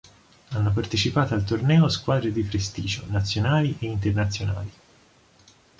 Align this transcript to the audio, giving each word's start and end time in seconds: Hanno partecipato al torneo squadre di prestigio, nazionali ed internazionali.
Hanno 0.49 0.73
partecipato 0.73 1.35
al 1.35 1.43
torneo 1.43 1.87
squadre 1.87 2.31
di 2.31 2.41
prestigio, 2.41 3.03
nazionali 3.09 3.69
ed 3.79 3.83
internazionali. 3.83 4.71